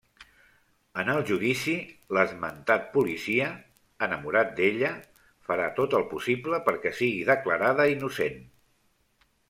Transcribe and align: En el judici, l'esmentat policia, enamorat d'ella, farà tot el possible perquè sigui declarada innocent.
En 1.01 1.11
el 1.15 1.19
judici, 1.31 1.75
l'esmentat 2.17 2.87
policia, 2.95 3.51
enamorat 4.07 4.57
d'ella, 4.61 4.91
farà 5.51 5.69
tot 5.81 5.97
el 6.01 6.07
possible 6.15 6.63
perquè 6.71 6.97
sigui 7.03 7.25
declarada 7.33 7.91
innocent. 7.97 8.43